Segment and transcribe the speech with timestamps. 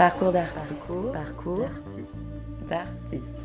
[0.00, 0.86] Parcours d'artiste.
[1.12, 1.68] Parcours,
[2.70, 3.36] d'artiste.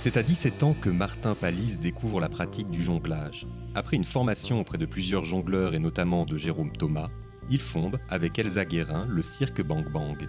[0.00, 3.46] C'est à 17 ans que Martin Palisse découvre la pratique du jonglage.
[3.74, 7.08] Après une formation auprès de plusieurs jongleurs et notamment de Jérôme Thomas,
[7.48, 10.28] il fonde, avec Elsa Guérin, le cirque Bang Bang.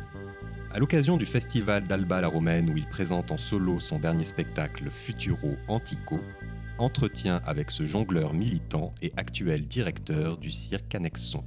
[0.73, 4.89] À l'occasion du festival d'Alba la Romaine où il présente en solo son dernier spectacle
[4.89, 6.21] Futuro Antico,
[6.77, 11.44] entretien avec ce jongleur militant et actuel directeur du cirque Annexon.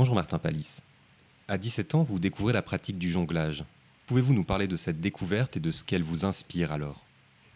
[0.00, 0.80] Bonjour Martin Palisse.
[1.46, 3.64] À 17 ans, vous découvrez la pratique du jonglage.
[4.06, 7.02] Pouvez-vous nous parler de cette découverte et de ce qu'elle vous inspire alors?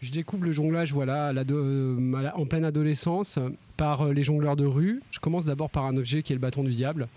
[0.03, 3.39] Je découvre le jonglage voilà, euh, en pleine adolescence
[3.77, 5.01] par euh, les jongleurs de rue.
[5.09, 7.07] Je commence d'abord par un objet qui est le bâton du diable,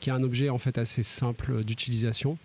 [0.00, 2.36] qui est un objet en fait assez simple d'utilisation.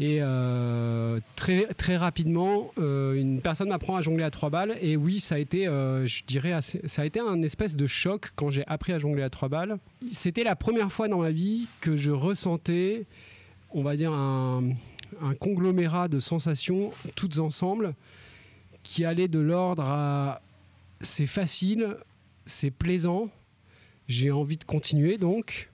[0.00, 4.78] Et euh, très, très rapidement, euh, une personne m'apprend à jongler à trois balles.
[4.80, 8.32] Et oui, ça a été, euh, je dirais, ça a été un espèce de choc
[8.34, 9.78] quand j'ai appris à jongler à trois balles.
[10.10, 13.04] C'était la première fois dans ma vie que je ressentais,
[13.72, 14.64] on va dire, un,
[15.20, 17.92] un conglomérat de sensations toutes ensemble
[18.82, 20.40] qui allait de l'ordre à
[21.02, 21.96] c'est facile,
[22.46, 23.28] c'est plaisant,
[24.08, 25.70] j'ai envie de continuer donc,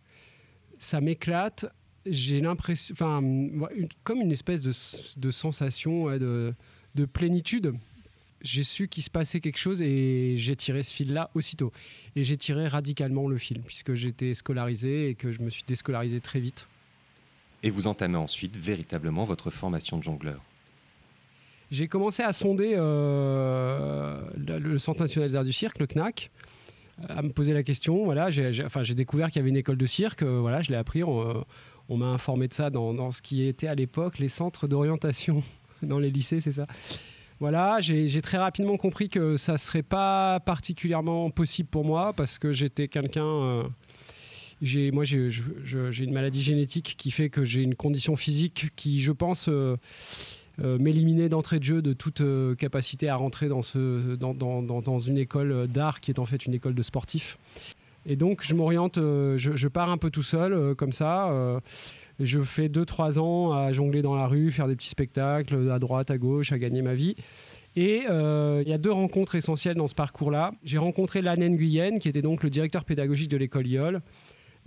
[0.79, 1.67] ça m'éclate
[2.09, 3.23] j'ai l'impression, enfin,
[4.05, 6.55] comme une espèce de, sensation de,
[7.13, 7.75] plénitude.
[8.43, 11.73] J'ai su qu'il se passait quelque chose et j'ai tiré ce fil-là aussitôt.
[12.15, 16.21] Et j'ai tiré radicalement le fil, puisque j'étais scolarisé et que je me suis déscolarisé
[16.21, 16.67] très vite.
[17.63, 20.41] Et vous entamez ensuite véritablement votre formation de jongleur
[21.71, 26.31] J'ai commencé à sonder euh, le Centre national des arts du cirque, le CNAC,
[27.09, 28.05] à me poser la question.
[28.05, 30.23] Voilà, j'ai, enfin, j'ai découvert qu'il y avait une école de cirque.
[30.23, 31.03] Euh, voilà, je l'ai appris.
[31.03, 31.45] On,
[31.89, 35.43] on m'a informé de ça dans, ce qui était à l'époque les centres d'orientation
[35.83, 36.67] dans les lycées, c'est ça.
[37.39, 42.53] Voilà, j'ai très rapidement compris que ça serait pas particulièrement possible pour moi parce que
[42.55, 43.27] j'étais quelqu'un.
[43.27, 43.63] Euh,
[44.91, 49.51] moi, j'ai une maladie génétique qui fait que j'ai une condition physique qui, je pense,
[49.51, 49.77] euh,
[50.61, 52.23] euh, m'éliminer d'entrée de jeu de toute
[52.57, 56.75] capacité à rentrer dans, ce, dans une école d'art qui est en fait une école
[56.75, 57.37] de sportifs.
[58.09, 61.29] Et donc, je m'oriente, euh, je, pars un peu tout seul, euh, comme ça.
[61.31, 61.59] Euh,
[62.21, 66.11] je fais 2-3 ans à jongler dans la rue, faire des petits spectacles à droite,
[66.11, 67.17] à gauche, à gagner ma vie.
[67.79, 70.53] Et il y a deux rencontres essentielles dans ce parcours-là.
[70.65, 74.01] J'ai rencontré Lanen Nguyen, qui était donc le directeur pédagogique de l'école IOL.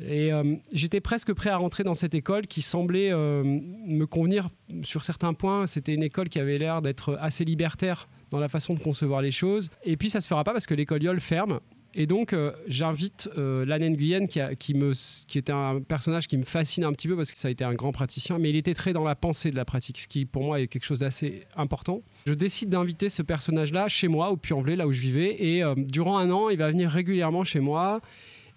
[0.08, 0.30] Et
[0.72, 4.50] j'étais presque prêt à rentrer dans cette école qui semblait me convenir
[4.84, 5.66] sur certains points.
[5.66, 9.32] C'était une école qui avait l'air d'être assez libertaire dans la façon de concevoir les
[9.32, 9.72] choses.
[9.86, 11.60] Et puis ça se fera pas parce que l'école IOL ferme.
[12.00, 16.94] Et donc, euh, j'invite euh, Lanen Guyenne, qui, était un personnage qui me fascine un
[16.94, 19.04] petit peu parce que ça a été un grand praticien, mais il était très dans
[19.04, 22.00] la pensée de la pratique, ce qui pour moi est quelque chose d'assez important.
[22.26, 25.76] Je décide d'inviter ce personnage-là chez moi, au Puy-en-Velay, là où je vivais, et euh,
[25.76, 28.00] durant un an, il va venir régulièrement chez moi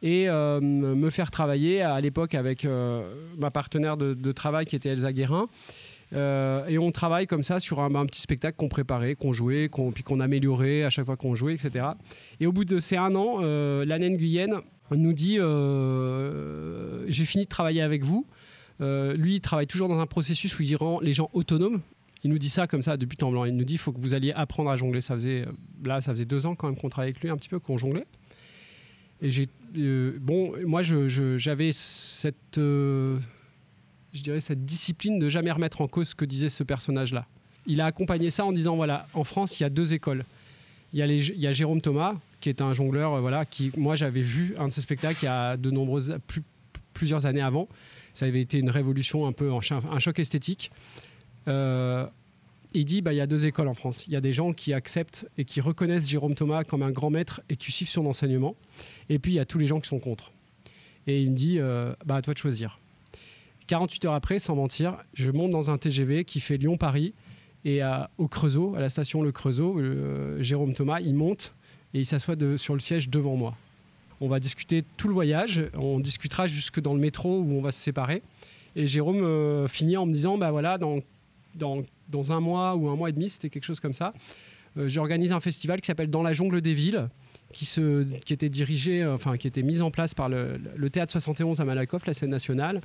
[0.03, 2.65] et euh, me faire travailler à l'époque avec
[3.39, 5.49] ma partenaire de, travail qui était Elsa Guérin.
[6.13, 10.21] Et on travaille comme ça sur un, petit spectacle qu'on préparait, qu'on jouait, puis qu'on
[10.21, 11.87] améliorait à chaque fois qu'on jouait, etc.
[12.41, 14.57] Et au bout de ces un an, euh, l'Anen Guyenne
[14.91, 18.27] nous dit euh, J'ai fini de travailler avec vous.
[18.81, 21.81] lui, il travaille toujours dans un processus où il rend les gens autonomes.
[22.25, 23.45] Il nous dit ça comme ça depuis temps blanc.
[23.45, 25.01] Il nous dit il faut que vous alliez apprendre à jongler.
[25.01, 25.45] Ça faisait,
[25.85, 27.79] là, ça faisait deux ans quand même qu'on travaillait avec lui un petit peu, qu'on
[27.79, 28.05] jonglait.
[29.23, 29.47] Et j'ai,
[30.21, 32.59] bon, moi, j'avais cette
[34.13, 37.25] je dirais, cette discipline de jamais remettre en cause ce que disait ce personnage-là.
[37.67, 40.25] Il a accompagné ça en disant, voilà, en France, il y a deux écoles.
[40.93, 44.55] Il y a, Jérôme Thomas, qui est un jongleur, euh, voilà, qui, moi, j'avais vu
[44.59, 46.17] un de ses spectacles il y a de nombreuses,
[46.93, 47.67] plusieurs années avant.
[48.15, 50.71] Ça avait été une révolution, un peu, un choc esthétique.
[51.49, 52.07] Euh,
[52.75, 54.05] il dit bah, il y a deux écoles en France.
[54.07, 57.11] Il y a des gens qui acceptent et qui reconnaissent Jérôme Thomas comme un grand
[57.11, 58.55] maître et qui suivent son enseignement.
[59.09, 60.33] Et puis il y a tous les gens qui sont contre.
[61.07, 62.79] Et il me dit euh, bah, à toi de choisir.
[63.67, 67.15] 48 heures après, sans mentir, je monte dans un TGV qui fait Lyon-Paris.
[67.65, 67.81] Et
[68.19, 71.53] au Creusot, à la station Le Creusot, euh, Jérôme Thomas, il monte
[71.95, 73.55] et il s'assoit sur le siège devant moi.
[74.21, 75.65] On va discuter tout le voyage.
[75.75, 78.23] On discutera jusque dans le métro où on va se séparer.
[78.77, 81.01] Et Jérôme euh, finit en me disant bah voilà, dans,
[82.31, 84.13] un mois ou un mois et demi, c'était quelque chose comme ça,
[84.79, 87.09] euh, j'organise un festival qui s'appelle Dans la jungle des villes
[87.53, 90.59] qui, se, qui était dirigé, euh, enfin qui était mis en place par le,
[90.91, 92.81] théâtre 71 à Malakoff, la scène nationale.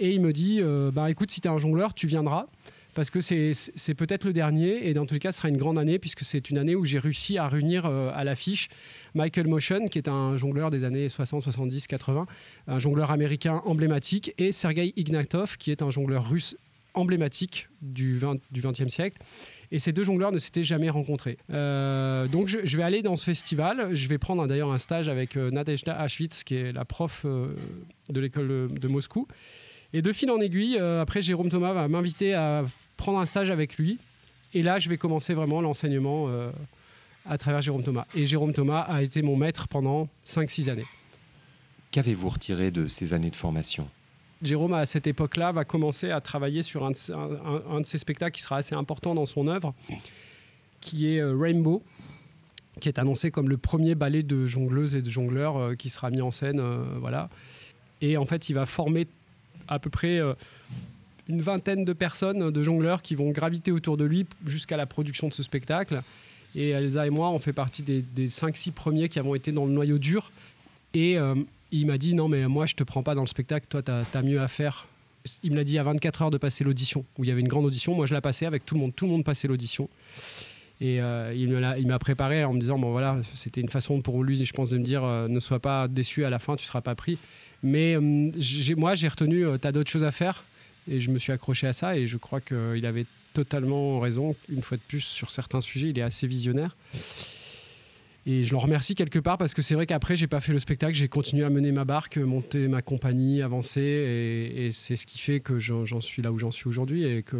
[0.00, 0.60] Et il me dit,
[0.92, 2.46] bah écoute, si tu es un jongleur, tu viendras.
[2.94, 5.78] Parce que c'est peut-être le dernier, et dans tous les cas, ce sera une grande
[5.78, 8.68] année, puisque c'est une année où j'ai réussi à réunir euh, à l'affiche
[9.14, 12.26] Michael Motion, qui est un jongleur des années 60, 70, 80,
[12.66, 16.56] un jongleur américain emblématique, et Sergei Ignatov, qui est un jongleur russe
[16.94, 19.18] emblématique du, 20, du 20e siècle.
[19.70, 21.36] Et ces deux jongleurs ne s'étaient jamais rencontrés.
[21.52, 23.94] Euh, donc je, vais aller dans ce festival.
[23.94, 27.48] Je vais prendre d'ailleurs un stage avec euh, Nadezhda Ashvitz, qui est la prof euh,
[28.08, 29.28] de l'école de, Moscou.
[29.92, 32.64] Et de fil en aiguille, après Jérôme Thomas va m'inviter à
[32.96, 33.98] prendre un stage avec lui.
[34.54, 36.28] Et là, je vais commencer vraiment l'enseignement
[37.28, 38.06] à travers Jérôme Thomas.
[38.14, 40.86] Et Jérôme Thomas a été mon maître pendant 5-6 années.
[41.90, 43.88] Qu'avez-vous retiré de ces années de formation?
[44.42, 48.58] Jérôme, à cette époque-là, va commencer à travailler sur un de, ses spectacles qui sera
[48.58, 49.74] assez important dans son œuvre,
[50.80, 51.82] qui est euh, Rainbow,
[52.80, 56.10] qui est annoncé comme le premier ballet de jongleuses et de jongleurs euh, qui sera
[56.10, 56.60] mis en scène.
[56.60, 57.28] Euh, voilà.
[58.00, 59.08] Et en fait, il va former
[59.68, 60.20] à peu près
[61.28, 65.28] une vingtaine de personnes, de jongleurs, qui vont graviter autour de lui jusqu'à la production
[65.28, 66.00] de ce spectacle.
[66.54, 69.66] Et Elsa et moi, on fait partie des, des 5-6 premiers qui avons été dans
[69.66, 70.30] le noyau dur.
[70.94, 71.18] Et
[71.70, 73.90] il m'a dit non mais moi je te prends pas dans le spectacle, toi tu
[73.90, 74.86] as, mieux à faire.
[75.42, 77.48] Il me l'a dit à 24 heures de passer l'audition, où il y avait une
[77.48, 77.94] grande audition.
[77.94, 79.88] Moi je la passais avec tout le monde, tout le monde passait l'audition.
[80.80, 84.42] Et euh, il m'a préparé en me disant bon voilà, c'était une façon pour lui,
[84.44, 86.80] je pense, de me dire euh, ne sois pas déçu à la fin, tu seras
[86.80, 87.18] pas pris.
[87.62, 88.30] Mais euh,
[88.76, 90.44] moi j'ai retenu, tu as d'autres choses à faire.
[90.90, 94.34] Et je me suis accroché à ça et je crois qu'il avait totalement raison.
[94.48, 96.74] Une fois de plus, sur certains sujets, il est assez visionnaire.
[98.26, 100.58] Et je l'en remercie quelque part parce que c'est vrai qu'après, j'ai pas fait le
[100.58, 103.80] spectacle, j'ai continué à mener ma barque, monter ma compagnie, avancer.
[103.80, 107.36] Et, c'est ce qui fait que j'en suis là où j'en suis aujourd'hui et que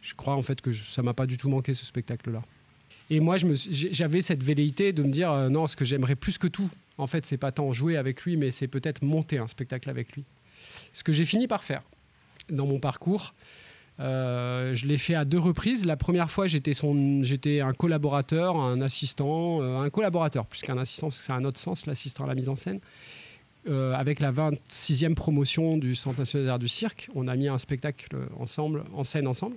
[0.00, 2.42] je crois en fait que ça m'a pas du tout manqué ce spectacle-là.
[3.10, 6.46] Et moi, j'avais cette velléité de me dire euh, non, ce que j'aimerais plus que
[6.46, 6.70] tout,
[7.00, 10.12] en fait, c'est pas tant jouer avec lui, mais c'est peut-être monter un spectacle avec
[10.12, 10.24] lui.
[10.94, 11.82] Ce que j'ai fini par faire
[12.50, 13.32] dans mon parcours,
[14.00, 15.84] euh, je l'ai fait à deux reprises.
[15.84, 21.32] La première fois, j'étais, un collaborateur, un assistant, euh, un collaborateur, plus qu'un assistant, c'est
[21.32, 22.80] un autre sens, l'assistant à la mise en scène.
[23.68, 27.58] Euh, avec la 26e promotion du Centre national d'art du cirque, on a mis un
[27.58, 29.56] spectacle ensemble, en scène ensemble.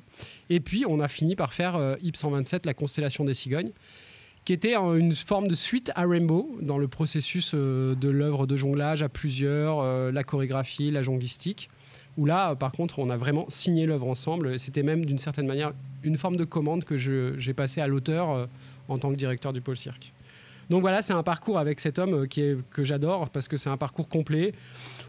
[0.50, 3.72] Et puis, on a fini par faire IP 127, la constellation des cigognes,
[4.46, 9.02] qui était une forme de suite à Rainbow dans le processus de l'œuvre de jonglage
[9.02, 11.70] à plusieurs, la chorégraphie, la jonglistique
[12.18, 14.60] où là, par contre, on a vraiment signé l'œuvre ensemble.
[14.60, 15.72] C'était même d'une certaine manière
[16.04, 18.46] une forme de commande que j'ai passée à l'auteur euh,
[18.90, 20.12] en tant que directeur du pôle cirque.
[20.70, 23.58] Donc voilà, c'est un parcours avec cet homme euh, qui est, que j'adore parce que
[23.58, 24.54] c'est un parcours complet.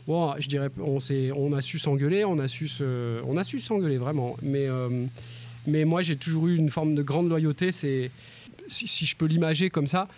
[0.06, 0.98] Bon, je dirais, on,
[1.36, 4.36] on a su s'engueuler, on a su s'engueuler vraiment.
[4.42, 5.04] Mais, euh,
[5.66, 7.72] mais moi, j'ai toujours eu une forme de grande loyauté.
[7.72, 8.10] C'est,
[8.74, 10.08] si, je peux l'imager comme ça,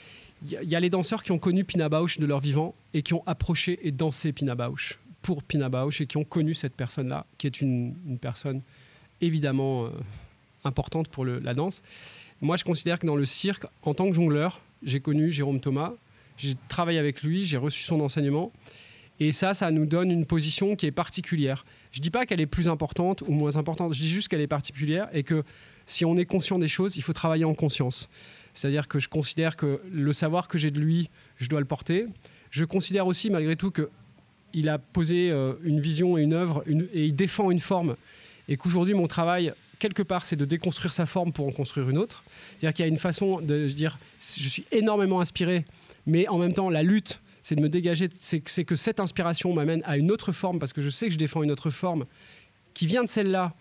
[0.42, 3.14] il y, a les danseurs qui ont connu Pina Bausch de leur vivant et qui
[3.14, 7.24] ont approché et dansé Pina Bausch pour Pina Bausch et qui ont connu cette personne-là,
[7.38, 8.60] qui est une, personne
[9.22, 9.88] évidemment euh,
[10.64, 11.82] importante pour la danse.
[12.42, 15.92] Moi, je considère que dans le cirque, en tant que jongleur, j'ai connu Jérôme Thomas,
[16.36, 18.52] j'ai travaillé avec lui, j'ai reçu son enseignement.
[19.20, 21.64] Et ça, ça nous donne une position qui est particulière.
[21.92, 24.42] Je ne dis pas qu'elle est plus importante ou moins importante, je dis juste qu'elle
[24.42, 25.42] est particulière et que
[25.86, 28.08] si on est conscient des choses, il faut travailler en conscience.
[28.56, 31.08] C'est-à-dire que je considère que le savoir que j'ai de lui,
[31.38, 32.06] je dois le porter.
[32.50, 33.88] Je considère aussi, malgré tout, que
[34.54, 37.94] il a posé euh, une vision et une œuvre et il défend une forme.
[38.48, 41.98] Et qu'aujourd'hui, mon travail, quelque part, c'est de déconstruire sa forme pour en construire une
[41.98, 42.24] autre.
[42.58, 43.98] C'est-à-dire qu'il y a une façon de dire,
[44.38, 45.66] je suis énormément inspiré,
[46.06, 49.82] mais en même temps, la lutte, c'est de me dégager, c'est que cette inspiration m'amène
[49.84, 52.06] à une autre forme, parce que je sais que je défends une autre forme
[52.72, 53.52] qui vient de celle-là,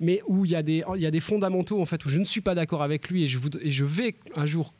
[0.00, 2.24] mais où il y, a des, y a des fondamentaux, en fait, où je ne
[2.24, 4.72] suis pas d'accord avec lui, et je, je vais un jour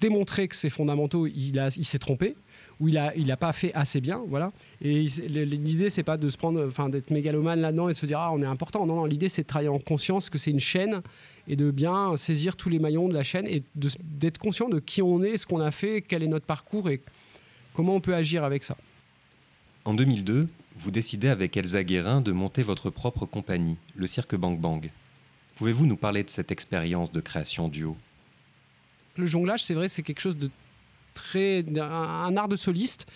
[0.00, 2.34] démontrer que ces fondamentaux, il, il s'est trompé,
[2.80, 4.20] où il n'a il a pas fait assez bien.
[4.28, 4.52] Voilà.
[4.80, 8.20] Et l'idée, c'est pas de se prendre, enfin, d'être mégalomane là-dedans et de se dire,
[8.20, 8.86] ah, on est important.
[8.86, 11.00] Non, non, l'idée, c'est de travailler en conscience que c'est une chaîne
[11.48, 15.02] et de bien saisir tous les maillons de la chaîne et d'être conscient de qui
[15.02, 17.00] on est, ce qu'on a fait, quel est notre parcours et
[17.74, 18.76] comment on peut agir avec ça.
[19.84, 20.46] En 2002,
[20.78, 24.88] vous décidez avec Elsa Guérin de monter votre propre compagnie, le Cirque Bang Bang.
[25.56, 27.96] Pouvez-vous nous parler de cette expérience de création duo
[29.16, 30.50] Le jonglage, c'est vrai, c'est quelque chose de
[31.14, 31.64] très.
[31.78, 33.06] un, art de soliste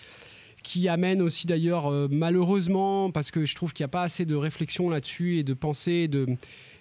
[0.61, 4.25] qui amène aussi d'ailleurs, euh, malheureusement, parce que je trouve qu'il n'y a pas assez
[4.25, 6.25] de réflexion là-dessus et de pensée, de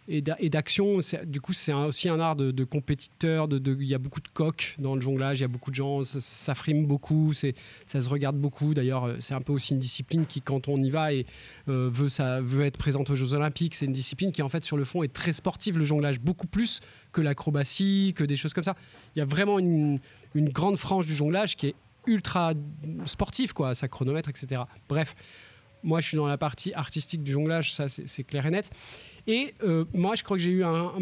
[0.09, 0.99] et d'action.
[1.25, 3.47] Du coup, c'est aussi un art de, compétiteur.
[3.51, 5.77] Il de, y a beaucoup de coques dans le jonglage, il y a beaucoup de
[5.77, 8.75] gens, ça, frime beaucoup, ça se regarde beaucoup.
[8.75, 11.27] D'ailleurs, euh, c'est un peu aussi une discipline qui, quand on y va et
[11.69, 14.65] euh, veut, ça, veut être présente aux Jeux Olympiques, c'est une discipline qui, en fait,
[14.65, 16.81] sur le fond, est très sportive, le jonglage, beaucoup plus
[17.13, 18.75] que l'acrobatie, que des choses comme ça.
[19.15, 20.01] Il y a vraiment une,
[20.35, 21.75] grande frange du jonglage qui est
[22.07, 22.55] ultra
[23.07, 24.63] sportive, quoi, sa chronomètre, etc.
[24.89, 25.15] Bref,
[25.85, 28.71] moi, je suis dans la partie artistique du jonglage, ça, c'est clair et net.
[29.27, 30.93] Et euh, moi, je crois que j'ai eu un.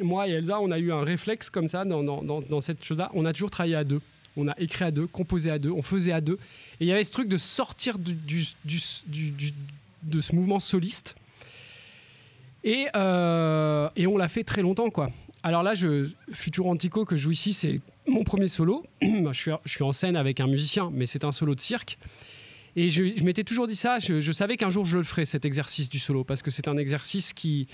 [0.00, 3.10] Moi et Elsa, on a eu un réflexe comme ça dans, cette chose-là.
[3.14, 4.00] On a toujours travaillé à deux.
[4.36, 6.38] On a écrit à deux, composé à deux, on faisait à deux.
[6.80, 11.16] Et il y avait ce truc de sortir de ce mouvement soliste.
[12.62, 15.10] Et, euh, et on l'a fait très longtemps, quoi.
[15.42, 18.84] Alors là, je, Futur Antico que je joue ici, c'est mon premier solo.
[19.02, 21.98] je suis en scène avec un musicien, mais c'est un solo de cirque.
[22.76, 25.88] Et je, m'étais toujours dit ça, je, savais qu'un jour je le ferais, cet exercice
[25.88, 27.66] du solo, parce que c'est un exercice qu'il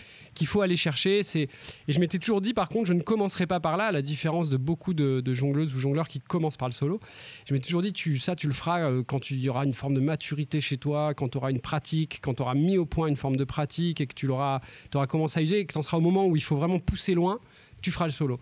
[0.46, 1.20] faut aller chercher.
[1.34, 1.48] Et
[1.88, 4.48] je m'étais toujours dit, par contre, je ne commencerai pas par là, à la différence
[4.48, 7.00] de beaucoup de, jongleuses ou jongleurs qui commencent par le solo.
[7.46, 9.74] Je m'étais toujours dit, tu, ça, tu le feras euh, quand il y aura une
[9.74, 12.86] forme de maturité chez toi, quand tu auras une pratique, quand tu auras mis au
[12.86, 14.60] point une forme de pratique et que tu auras
[15.08, 17.14] commencé à user et que tu en seras au moment où il faut vraiment pousser
[17.14, 17.38] loin,
[17.82, 18.40] tu feras le solo.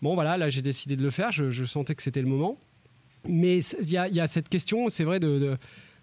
[0.00, 2.56] Bon, voilà, là, j'ai décidé de le faire, je sentais que c'était le moment
[3.28, 5.56] mais il y, a cette question, c'est vrai, de,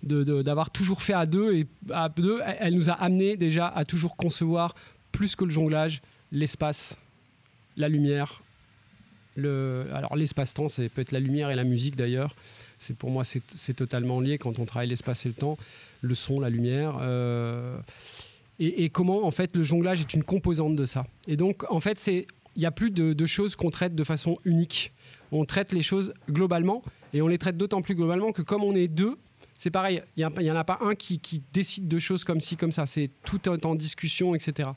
[0.04, 1.54] d'avoir toujours fait à deux.
[1.54, 4.76] Et à deux, elle nous a amené déjà à toujours concevoir
[5.12, 6.96] plus que le jonglage, l'espace,
[7.78, 8.42] la lumière.
[9.36, 12.36] Le, alors l'espace-temps, c'est peut être la lumière et la musique d'ailleurs.
[12.80, 15.58] C'est pour moi c'est totalement lié quand on travaille l'espace et le temps,
[16.02, 16.98] le son, la lumière.
[17.02, 17.78] Euh,
[18.60, 21.06] et, comment en fait le jonglage est une composante de ça.
[21.28, 22.26] Et donc en fait il
[22.58, 24.92] n'y a plus de choses qu'on traite de façon unique.
[25.32, 28.76] On traite les choses globalement et on les traite d'autant plus globalement que comme on
[28.76, 29.18] est deux,
[29.60, 31.20] c'est pareil, il n'y en a pas un qui,
[31.52, 32.86] décide de choses comme ci, comme ça.
[32.86, 34.70] C'est tout en discussion, etc.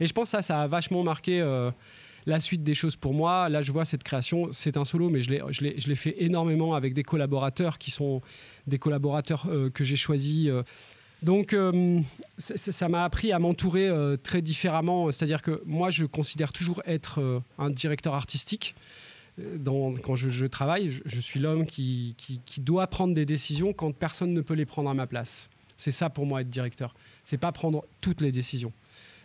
[0.00, 1.70] Et je pense que ça, ça a vachement marqué euh,
[2.24, 3.50] la suite des choses pour moi.
[3.50, 5.30] Là, je vois cette création, c'est un solo, mais je
[5.60, 8.22] l'ai fait énormément avec des collaborateurs qui sont
[8.66, 10.48] des collaborateurs euh, que j'ai choisis.
[10.48, 10.62] Euh.
[11.22, 11.54] Donc,
[12.38, 13.90] ça m'a appris à m'entourer
[14.24, 15.12] très différemment.
[15.12, 18.74] C'est-à-dire que moi, je considère toujours être un directeur artistique
[20.04, 22.14] quand je, travaille, je, suis l'homme qui,
[22.58, 25.48] doit prendre des décisions quand personne ne peut les prendre à ma place.
[25.78, 26.94] C'est ça pour moi être directeur.
[27.24, 28.72] C'est pas prendre toutes les décisions.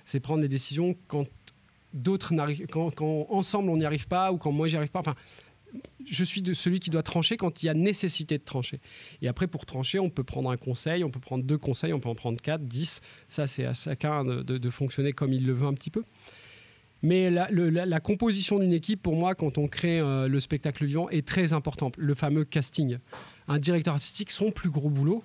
[0.05, 1.25] C'est prendre les décisions quand
[1.93, 2.91] d'autres n'arrivent, quand,
[3.29, 4.99] ensemble on n'y arrive pas ou quand moi j'y arrive pas.
[4.99, 5.15] Enfin,
[6.07, 8.79] je suis celui qui doit trancher quand il y a nécessité de trancher.
[9.21, 11.99] Et après, pour trancher, on peut prendre un conseil, on peut prendre deux conseils, on
[11.99, 13.01] peut en prendre quatre, dix.
[13.27, 16.03] Ça, c'est à chacun de fonctionner comme il le veut un petit peu.
[17.05, 21.23] Mais la, composition d'une équipe, pour moi, quand on crée euh, le spectacle vivant, est
[21.23, 21.93] très importante.
[21.97, 22.97] Le fameux casting.
[23.47, 25.23] Un directeur artistique, son plus gros boulot,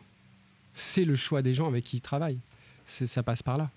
[0.74, 2.38] c'est le choix des gens avec qui il travaille.
[2.86, 3.70] Ça passe par là.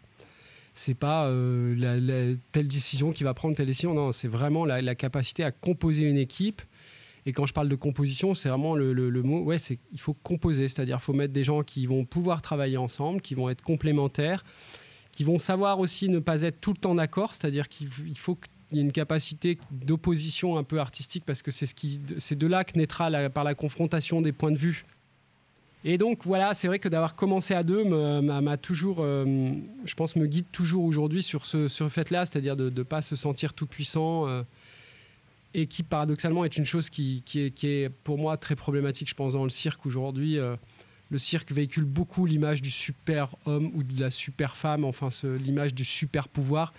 [0.73, 3.93] C'est pas euh, telle décision qui va prendre telle décision.
[3.93, 6.61] Non, c'est vraiment la, capacité à composer une équipe.
[7.25, 8.93] Et quand je parle de composition, c'est vraiment le,
[9.23, 9.43] mot.
[9.43, 9.57] Ouais,
[9.93, 13.49] il faut composer, c'est-à-dire faut mettre des gens qui vont pouvoir travailler ensemble, qui vont
[13.49, 14.43] être complémentaires
[15.13, 18.77] qui vont savoir aussi ne pas être tout le temps d'accord, c'est-à-dire qu'il faut qu'il
[18.77, 23.09] y ait une capacité d'opposition un peu artistique parce que c'est de là que naîtra
[23.29, 24.85] par la confrontation des points de vue.
[25.85, 29.53] Et donc voilà, c'est vrai que d'avoir commencé à deux m'a toujours, euh,
[29.85, 33.53] je pense, me guide toujours aujourd'hui sur ce, fait-là, c'est-à-dire de ne pas se sentir
[33.53, 34.27] tout puissant.
[34.27, 34.43] Euh,
[35.55, 39.07] et qui paradoxalement est une chose qui, qui, est, qui, est, pour moi très problématique,
[39.07, 40.39] je pense, dans le cirque aujourd'hui.
[40.39, 40.55] Euh,
[41.09, 45.73] le cirque véhicule beaucoup l'image du super homme ou de la super femme, enfin l'image
[45.73, 46.73] du super pouvoir.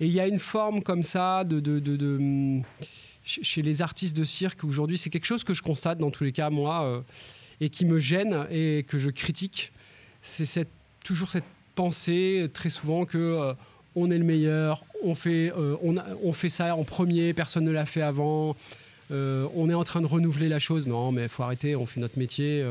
[0.00, 2.62] Et il y a une forme comme ça hum,
[3.24, 6.32] chez les artistes de cirque aujourd'hui, c'est quelque chose que je constate dans tous les
[6.32, 7.00] cas moi euh,
[7.60, 9.70] et qui me gêne et que je critique.
[10.20, 10.66] C'est
[11.04, 11.44] toujours cette
[11.74, 13.54] pensée très souvent que euh,
[13.94, 17.70] on est le meilleur, on fait, euh, on, on, fait ça en premier, personne ne
[17.70, 18.56] l'a fait avant.
[19.10, 20.86] on est en train de renouveler la chose.
[20.86, 22.64] Non, mais faut arrêter, on fait notre métier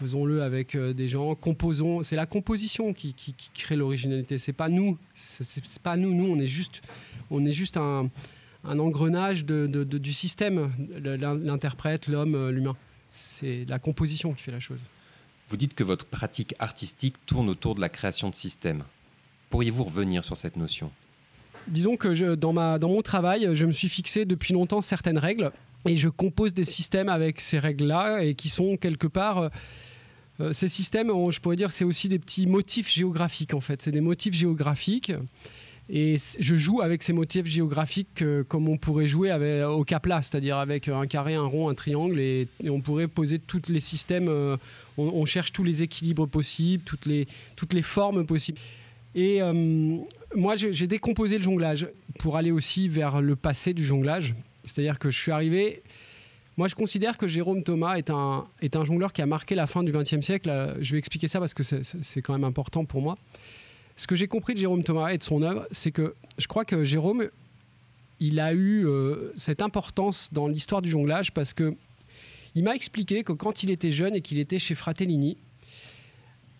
[0.00, 2.02] faisons-le avec euh, des gens, composons.
[2.02, 3.14] C'est la composition qui,
[3.54, 4.38] crée l'originalité.
[4.38, 4.98] C'est pas nous.
[5.14, 6.14] C'est pas nous.
[6.14, 6.82] Nous, on est juste,
[7.30, 8.08] on est juste un,
[8.64, 10.70] engrenage du système.
[11.00, 12.76] L'interprète, l'homme, euh, l'humain.
[13.10, 14.80] C'est la composition qui fait la chose.
[15.50, 18.82] Vous dites que votre pratique artistique tourne autour de la création de systèmes.
[19.50, 20.90] Pourriez-vous revenir sur cette notion?
[21.68, 25.18] Disons que je, dans, ma, dans mon travail, je me suis fixé depuis longtemps certaines
[25.18, 25.52] règles
[25.86, 29.38] et je compose des systèmes avec ces règles-là et qui sont quelque part.
[29.38, 29.48] Euh,
[30.40, 33.82] euh, ces systèmes, je pourrais dire, c'est aussi des petits motifs géographiques en fait.
[33.82, 35.12] C'est des motifs géographiques
[35.88, 40.00] Et je joue avec ces motifs géographiques euh, comme on pourrait jouer avec, au cas
[40.00, 43.80] plat, c'est-à-dire avec un carré, un rond, un triangle, et, on pourrait poser tous les
[43.80, 44.56] systèmes, euh,
[44.98, 48.58] on, cherche tous les équilibres possibles, toutes les, toutes les formes possibles.
[49.16, 49.40] Et
[50.34, 51.86] moi, j'ai décomposé le jonglage
[52.18, 54.34] pour aller aussi vers le passé du jonglage.
[54.64, 55.82] C'est-à-dire que je suis arrivé.
[56.56, 59.66] Moi, je considère que Jérôme Thomas est un, est un jongleur qui a marqué la
[59.66, 60.76] fin du XXe siècle.
[60.80, 63.16] Je vais expliquer ça parce que c'est quand même important pour moi
[63.96, 66.64] ce que j'ai compris de Jérôme Thomas et de son œuvre, c'est que je crois
[66.64, 67.28] que Jérôme,
[68.20, 71.74] il a eu euh, cette importance dans l'histoire du jonglage parce que
[72.56, 75.36] il m'a expliqué que quand il était jeune et qu'il était chez Fratellini,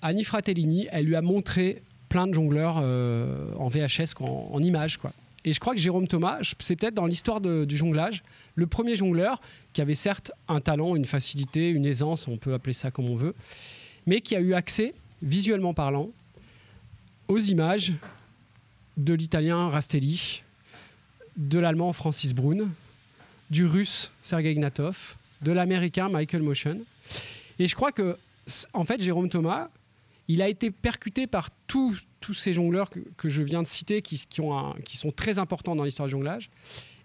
[0.02, 4.98] Annie Fratellini, elle lui a montré plein de jongleurs euh, en VHS, en, en images,
[4.98, 5.12] quoi.
[5.44, 8.22] Et je crois que Jérôme Thomas, c'est peut-être dans l'histoire du jonglage,
[8.54, 9.40] le premier jongleur
[9.72, 13.16] qui avait certes un talent, une facilité, une aisance, on peut appeler ça comme on
[13.16, 13.34] veut,
[14.06, 16.10] mais qui a eu accès, visuellement parlant,
[17.28, 17.92] aux images
[18.96, 20.42] de l'italien Rastelli,
[21.36, 22.68] de l'allemand Francis Brun,
[23.50, 26.80] du russe Sergei Ignatov, de l'américain Michael Motion.
[27.58, 28.16] Et je crois que,
[28.72, 29.68] en fait, Jérôme Thomas,
[30.28, 31.50] il a été percuté par
[32.24, 35.84] tous, ces jongleurs que, je viens de citer, qui, ont qui sont très importants dans
[35.84, 36.48] l'histoire du jonglage,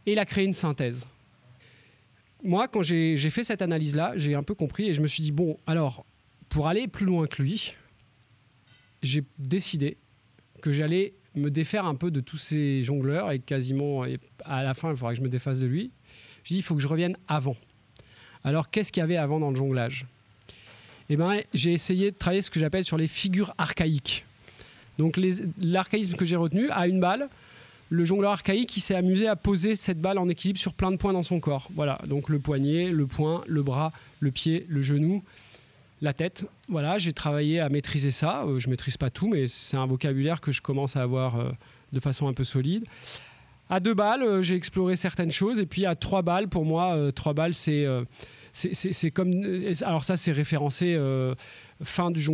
[0.06, 1.06] et il a créé une synthèse.
[2.42, 5.34] Moi, quand j'ai fait cette analyse-là, j'ai un peu compris et je me suis dit,
[5.34, 6.06] bon, alors,
[6.48, 7.74] pour aller plus loin que lui,
[9.04, 9.98] j'ai décidé
[10.62, 14.06] que j'allais me défaire un peu de tous ces jongleurs et quasiment
[14.46, 15.92] à la fin, il faudra que je me défasse de lui.
[16.44, 17.58] Je dis, il faut que je revienne avant.
[18.46, 20.06] Alors, qu'est-ce qu'il y avait avant dans le jonglage?
[21.10, 24.24] Eh ben, j'ai essayé de travailler ce que j'appelle sur les figures archaïques.
[25.00, 25.20] Donc,
[25.62, 27.28] l'archaïsme que j'ai retenu, à une balle,
[27.90, 30.98] le jongleur archaïque, il s'est amusé à poser cette balle en équilibre sur plein de
[30.98, 31.70] points dans son corps.
[31.74, 35.24] Voilà, donc le poignet, le poing, le bras, le pied, le genou
[36.02, 36.46] la tête.
[36.68, 38.44] Voilà, j'ai travaillé à maîtriser ça.
[38.44, 41.52] Euh, je maîtrise pas tout, mais c'est un vocabulaire que je commence à avoir euh,
[41.94, 42.86] de façon un peu solide.
[43.70, 46.98] À deux balles, euh, j'ai exploré certaines choses, et puis à trois balles, pour moi,
[47.16, 47.86] trois balles, c'est
[48.52, 49.32] c'est comme
[49.84, 50.98] alors ça c'est référencé
[51.84, 52.26] fin du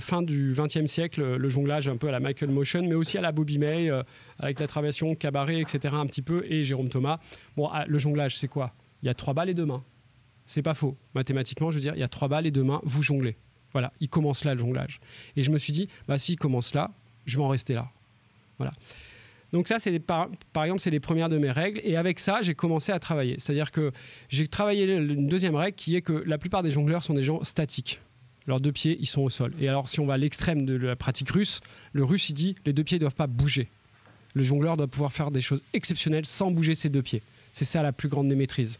[0.00, 3.20] fin du XXe siècle, le jonglage un peu à la Michael Motion, mais aussi à
[3.20, 3.90] la Bobby May,
[4.38, 5.94] avec la traversation, cabaret, etc.
[5.96, 7.18] un petit peu, et Jérôme Thomas.
[7.56, 8.70] Bon, ah, le jonglage, c'est quoi?
[9.02, 9.82] Il y a trois balles et deux mains.
[10.46, 10.96] C'est pas faux.
[11.14, 13.36] Mathématiquement, je veux dire, il y a trois balles et deux mains, vous jonglez.
[13.72, 15.00] Voilà, il commence là le jonglage.
[15.36, 16.90] Et je me suis dit, bah s'il commence là,
[17.26, 17.86] je vais en rester là.
[18.56, 18.72] Voilà.
[19.52, 21.80] Donc ça, c'est par, exemple, c'est les premières de mes règles.
[21.84, 23.36] Et avec ça, j'ai commencé à travailler.
[23.38, 23.92] C'est-à-dire que
[24.28, 27.42] j'ai travaillé une deuxième règle qui est que la plupart des jongleurs sont des gens
[27.44, 28.00] statiques.
[28.48, 29.52] Leurs deux pieds, ils sont au sol.
[29.60, 31.60] Et alors, si on va à l'extrême de la pratique russe,
[31.92, 33.68] le russe, il dit, les deux pieds ne doivent pas bouger.
[34.32, 37.20] Le jongleur doit pouvoir faire des choses exceptionnelles sans bouger ses deux pieds.
[37.52, 38.78] C'est ça la plus grande des maîtrises.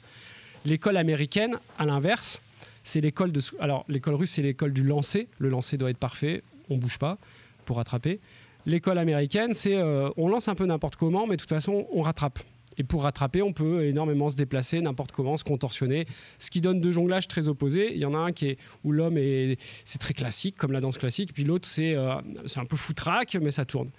[0.65, 2.41] L'école américaine, à l'inverse,
[2.83, 5.29] c'est l'école russe, c'est l'école du lancer.
[5.39, 7.19] Le lancer doit être parfait, on bouge pas
[7.67, 8.21] pour rattraper.
[8.65, 12.01] L'école américaine, c'est euh, on lance un peu n'importe comment, mais de toute façon, on
[12.01, 12.39] rattrape.
[12.79, 16.07] Et pour rattraper, on peut énormément se déplacer n'importe comment, se contorsionner,
[16.39, 17.93] ce qui donne deux jonglages très opposés.
[17.93, 20.81] Il y en a un qui est où l'homme est c'est très classique comme la
[20.81, 22.15] danse classique, puis l'autre c'est euh,
[22.47, 23.91] c'est un peu foutraque mais ça tourne.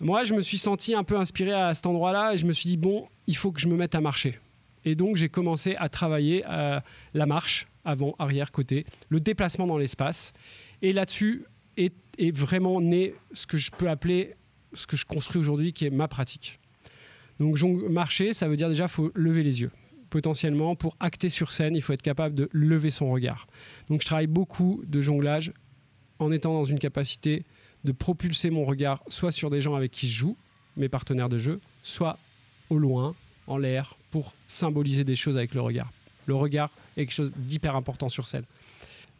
[0.00, 2.68] Moi, je me suis senti un peu inspiré à cet endroit-là et je me suis
[2.68, 4.38] dit bon, il faut que je me mette à marcher.
[4.84, 6.78] Et donc j'ai commencé à travailler euh,
[7.14, 10.32] la marche, avant, arrière, côté, le déplacement dans l'espace.
[10.82, 11.44] Et là-dessus
[11.76, 11.92] est,
[12.32, 14.34] vraiment né ce que je peux appeler,
[14.74, 16.57] ce que je construis aujourd'hui, qui est ma pratique.
[17.40, 19.70] Donc marcher, ça veut dire déjà faut lever les yeux.
[20.10, 23.46] Potentiellement, pour acter sur scène, il faut être capable de lever son regard.
[23.90, 25.52] Donc je travaille beaucoup de jonglage
[26.18, 27.44] en étant dans une capacité
[27.84, 30.36] de propulser mon regard soit sur des gens avec qui je joue,
[30.76, 32.18] mes partenaires de jeu, soit
[32.70, 33.14] au loin,
[33.46, 35.90] en l'air, pour symboliser des choses avec le regard.
[36.26, 38.44] Le regard est quelque chose d'hyper important sur scène.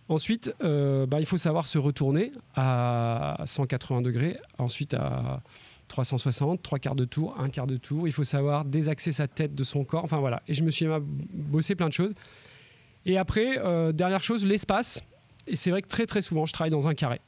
[0.09, 5.40] Ensuite, euh, bah, il faut savoir se retourner à 180 degrés, ensuite à
[5.88, 8.07] 360, trois quarts de tour, un quart de tour.
[8.07, 10.05] Il faut savoir désaxer sa tête de son corps.
[10.05, 10.42] Enfin voilà.
[10.48, 10.87] Et je me suis
[11.33, 12.14] bossé plein de choses.
[13.07, 15.03] Et après, euh, dernière chose, l'espace.
[15.46, 17.20] Et c'est vrai que très très souvent, je travaille dans un carré.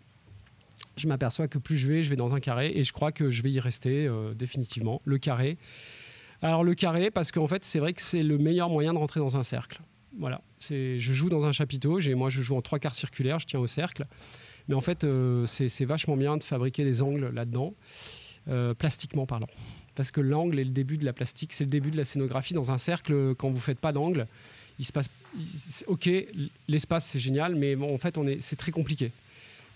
[0.97, 3.31] Je m'aperçois que plus je vais, je vais dans un carré et je crois que
[3.31, 5.01] je vais y rester euh, définitivement.
[5.05, 5.57] Le carré,
[6.43, 9.21] alors le carré, parce qu'en fait, c'est vrai que c'est le meilleur moyen de rentrer
[9.21, 9.81] dans un cercle.
[10.19, 13.61] Voilà, je joue dans un chapiteau, moi je joue en trois quarts circulaires, je tiens
[13.61, 14.07] au cercle.
[14.69, 17.73] Mais en fait, euh, c'est vachement bien de fabriquer des angles là-dedans,
[18.51, 19.49] euh, plastiquement parlant.
[19.95, 22.55] Parce que l'angle est le début de la plastique, c'est le début de la scénographie.
[22.55, 24.27] Dans un cercle, quand vous ne faites pas d'angle,
[24.79, 25.09] il se passe.
[25.87, 26.09] ok,
[26.69, 29.13] l'espace c'est génial, mais en fait, c'est très compliqué.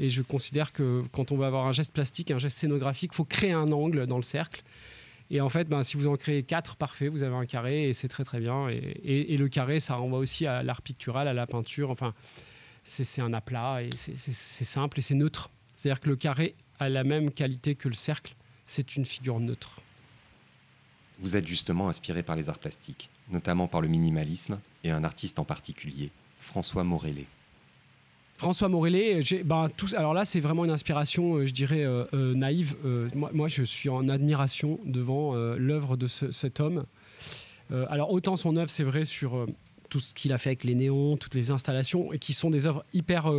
[0.00, 3.16] Et je considère que quand on va avoir un geste plastique, un geste scénographique, il
[3.16, 4.62] faut créer un angle dans le cercle.
[5.30, 7.92] Et en fait, ben, si vous en créez quatre, parfait, vous avez un carré et
[7.92, 8.68] c'est très très bien.
[8.68, 11.90] Et, le carré, ça renvoie aussi à l'art pictural, à la peinture.
[11.90, 12.12] Enfin,
[12.84, 15.50] c'est un aplat et c'est simple et c'est neutre.
[15.76, 18.34] C'est-à-dire que le carré a la même qualité que le cercle.
[18.66, 19.80] C'est une figure neutre.
[21.20, 25.38] Vous êtes justement inspiré par les arts plastiques, notamment par le minimalisme et un artiste
[25.38, 27.26] en particulier, François Morellet.
[28.36, 32.74] François Morellet, ben, alors là, c'est vraiment une inspiration, euh, je dirais, euh, euh, naïve.
[33.14, 36.84] moi, je suis en admiration devant l'œuvre de cet homme.
[37.88, 39.46] alors, autant son œuvre, c'est vrai, sur
[39.94, 42.66] tout ce qu'il a fait avec les néons, toutes les installations, et qui sont des
[42.66, 43.30] œuvres hyper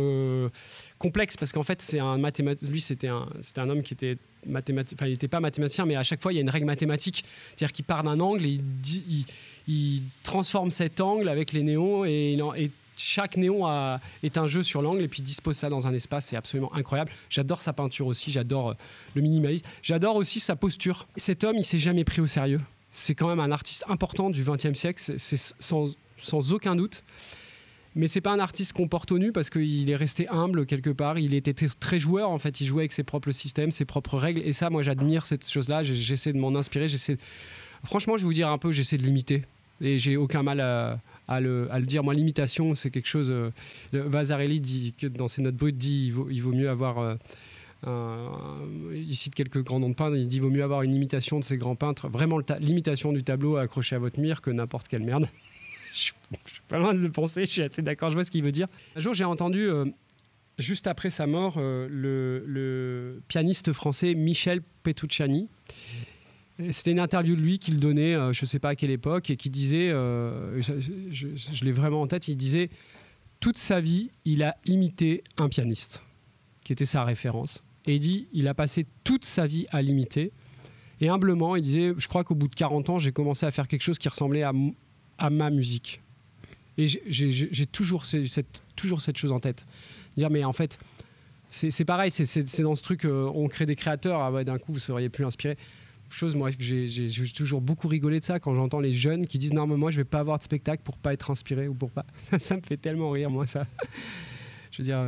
[0.98, 2.70] complexes, parce qu'en fait, c'est un mathématicien.
[2.70, 4.16] Lui, c'était un, un homme qui était
[4.46, 4.96] mathématicien.
[4.98, 7.26] Enfin, il n'était pas mathématicien, mais à chaque fois, il y a une règle mathématique.
[7.48, 9.26] C'est-à-dire qu'il part d'un angle et il,
[9.68, 13.68] il, transforme cet angle avec les néons et, il chaque néon
[14.22, 17.12] est un jeu sur l'angle et puis dispose ça dans un espace, c'est absolument incroyable.
[17.28, 18.74] J'adore sa peinture aussi, j'adore euh,
[19.14, 21.06] le minimalisme, j'adore aussi sa posture.
[21.18, 22.62] Cet homme, il s'est jamais pris au sérieux.
[22.94, 25.18] C'est quand même un artiste important du XXe siècle,
[26.18, 27.02] sans, aucun doute.
[27.94, 30.90] Mais c'est pas un artiste qu'on porte au nu parce qu'il est resté humble quelque
[30.90, 31.18] part.
[31.18, 32.60] Il était très joueur en fait.
[32.60, 34.42] Il jouait avec ses propres systèmes, ses propres règles.
[34.42, 35.82] Et ça, moi, j'admire cette chose-là.
[35.82, 36.88] J'essaie de m'en inspirer.
[37.84, 39.44] Franchement, je vais vous dire un peu, j'essaie de l'imiter.
[39.80, 42.04] Et j'ai aucun mal à, le, dire.
[42.04, 43.30] Moi, l'imitation, c'est quelque chose.
[43.30, 43.50] Euh,
[43.92, 46.98] Vasarely dit que dans ses notes brutes, dit il vaut, mieux avoir.
[46.98, 48.28] Euh,
[48.94, 50.16] il cite quelques grands noms de peintres.
[50.16, 53.22] Il dit il vaut mieux avoir une imitation de ces grands peintres, vraiment l'imitation du
[53.22, 55.28] tableau accroché à votre mire que n'importe quelle merde.
[55.96, 56.02] Je,
[56.52, 57.44] suis pas loin de le penser.
[57.44, 58.10] Je suis assez d'accord.
[58.10, 58.68] Je vois ce qu'il veut dire.
[58.94, 59.68] Un jour, j'ai entendu.
[59.68, 59.84] Euh,
[60.58, 65.48] juste après sa mort, le, le, pianiste français Michel Petrucciani,
[66.72, 69.30] c'était une interview de lui qu'il donnait, euh, je ne sais pas à quelle époque,
[69.30, 72.70] et qui disait, euh, je, l'ai vraiment en tête, il disait,
[73.40, 76.02] toute sa vie, il a imité un pianiste,
[76.64, 77.62] qui était sa référence.
[77.86, 80.32] Et il dit, il a passé toute sa vie à l'imiter.
[81.00, 83.68] Et humblement, il disait, je crois qu'au bout de 40 ans, j'ai commencé à faire
[83.68, 84.52] quelque chose qui ressemblait à,
[85.18, 86.00] à ma musique.
[86.78, 89.62] Et j'ai toujours cette, toujours cette chose en tête.
[90.16, 90.78] Dire, mais en fait,
[91.50, 94.78] c'est pareil, c'est dans ce truc, euh, on crée des créateurs, ah d'un coup, vous
[94.78, 95.56] seriez plus inspiré
[96.10, 99.66] chose, moi, j'ai toujours beaucoup rigolé de ça quand j'entends les jeunes qui disent non,
[99.66, 102.04] mais moi, je vais pas avoir de spectacle pour pas être inspiré ou pour pas.
[102.38, 103.66] ça me fait tellement rire, moi, ça.
[104.72, 105.04] je veux dire,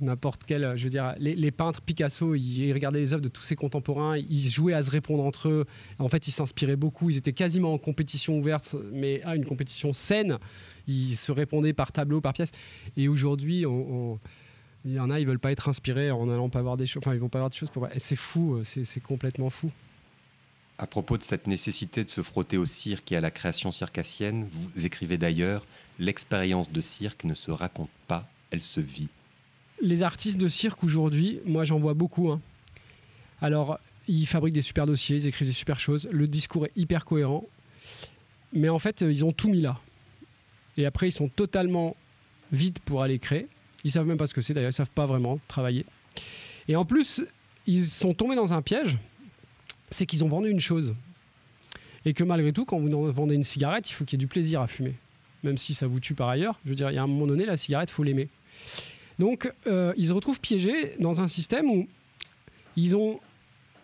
[0.00, 0.74] n'importe quel.
[0.76, 4.48] Je veux dire, les, peintres, Picasso, ils regardaient les œuvres de tous ses contemporains, ils
[4.48, 5.66] jouaient à se répondre entre eux.
[5.98, 7.10] En fait, ils s'inspiraient beaucoup.
[7.10, 10.38] Ils étaient quasiment en compétition ouverte, mais à une compétition saine.
[10.88, 12.52] Ils se répondaient par tableau, par pièce.
[12.96, 13.64] Et aujourd'hui,
[14.84, 17.02] il y en a, ils veulent pas être inspirés en allant pas voir des choses.
[17.04, 17.88] Enfin, ils vont pas voir des choses pour.
[17.98, 19.70] C'est fou, c'est complètement fou.
[20.78, 24.46] À propos de cette nécessité de se frotter au cirque et à la création circassienne,
[24.50, 25.64] vous écrivez d'ailleurs
[26.00, 29.10] L'expérience de cirque ne se raconte pas, elle se vit.
[29.82, 32.30] Les artistes de cirque aujourd'hui, moi j'en vois beaucoup.
[32.30, 32.40] Hein.
[33.40, 37.04] Alors, ils fabriquent des super dossiers, ils écrivent des super choses, le discours est hyper
[37.04, 37.44] cohérent,
[38.52, 39.78] mais en fait, ils ont tout mis là.
[40.76, 41.96] Et après, ils sont totalement
[42.52, 43.46] vides pour aller créer.
[43.84, 45.84] Ils savent même pas ce que c'est d'ailleurs, ils savent pas vraiment travailler.
[46.68, 47.22] Et en plus,
[47.66, 48.96] ils sont tombés dans un piège
[49.90, 50.94] c'est qu'ils ont vendu une chose.
[52.04, 54.28] Et que malgré tout, quand vous vendez une cigarette, il faut qu'il y ait du
[54.28, 54.94] plaisir à fumer.
[55.42, 56.58] Même si ça vous tue par ailleurs.
[56.64, 58.28] Je veux dire, il y a un moment donné, la cigarette, faut l'aimer.
[59.20, 61.86] Donc, euh, ils se retrouvent piégés dans un système où
[62.74, 63.20] ils ont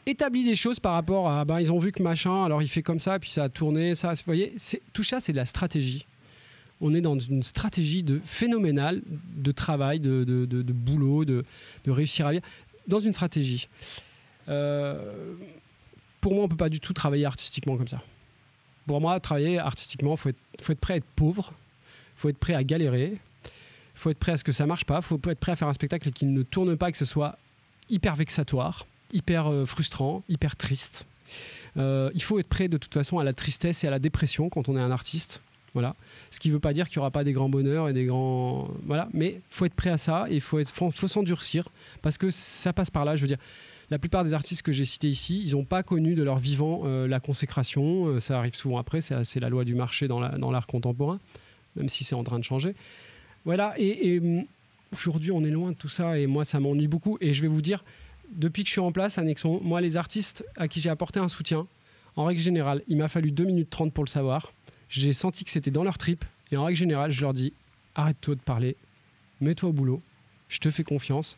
[0.07, 1.45] établi des choses par rapport à.
[1.45, 3.95] Ben, ils ont vu que machin, alors il fait comme ça, puis ça a tourné,
[3.95, 4.15] ça.
[4.15, 4.51] Vous voyez,
[4.95, 6.07] tout ça, c'est de la stratégie.
[6.81, 9.03] On est dans une stratégie de phénoménale
[9.37, 10.25] de travail, de,
[10.73, 11.45] boulot, de,
[11.87, 12.45] réussir à vivre.
[12.89, 13.69] Dans une stratégie.
[14.49, 15.35] Euh,
[16.23, 18.01] pour moi, on peut pas du tout travailler artistiquement comme ça.
[18.87, 22.29] Pour moi, travailler artistiquement, il faut être, faut être prêt à être pauvre, il faut
[22.31, 23.19] être prêt à galérer,
[23.99, 25.69] faut être prêt à ce que ça marche pas, il faut être prêt à faire
[25.69, 27.37] un spectacle qui ne tourne pas, que ce soit
[27.89, 31.05] hyper vexatoire, hyper euh, frustrant, hyper triste.
[31.77, 34.49] Euh, il faut être prêt de toute façon à la tristesse et à la dépression
[34.49, 35.41] quand on est un artiste.
[35.75, 35.95] Voilà.
[36.31, 38.05] Ce qui ne veut pas dire qu'il n'y aura pas des grands bonheurs et des
[38.05, 38.69] grands.
[38.85, 39.09] Voilà.
[39.13, 41.69] Mais il faut être prêt à ça et il faut, faut, faut s'endurcir
[42.01, 43.15] parce que ça passe par là.
[43.15, 43.39] Je veux dire,
[43.91, 46.83] la plupart des artistes que j'ai cités ici, ils n'ont pas connu de leur vivant
[46.85, 48.19] euh, la consécration.
[48.21, 51.19] Ça arrive souvent après, c'est la loi du marché dans l'art contemporain,
[51.77, 52.75] même si c'est en train de changer.
[53.47, 54.45] Voilà, et, hum,
[54.93, 57.17] aujourd'hui, on est loin de tout ça, et moi, ça m'ennuie beaucoup.
[57.21, 57.83] Et je vais vous dire,
[58.33, 61.21] depuis que je suis en place à Nexon, moi, les artistes à qui j'ai apporté
[61.21, 61.67] un soutien,
[62.17, 64.53] en règle générale, il m'a fallu 2 minutes 30 pour le savoir.
[64.89, 67.53] J'ai senti que c'était dans leur trip, et en règle générale, je leur dis
[67.95, 68.77] arrête-toi de parler,
[69.41, 70.03] mets-toi au boulot,
[70.51, 71.37] je te fais confiance,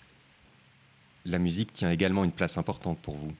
[1.24, 3.32] la musique tient également une place importante pour vous.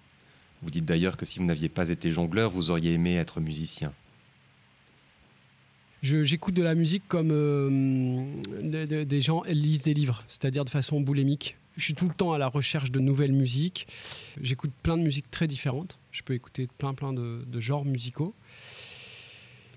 [0.63, 3.93] Vous dites d'ailleurs que si vous n'aviez pas été jongleur, vous auriez aimé être musicien.
[6.03, 11.57] J'écoute de la musique comme euh, des gens lisent des livres, c'est-à-dire de façon boulémique.
[11.77, 13.87] Je suis tout le temps à la recherche de nouvelles musiques.
[14.41, 15.97] J'écoute plein de musiques très différentes.
[16.13, 18.35] Je peux écouter plein plein de, genres musicaux.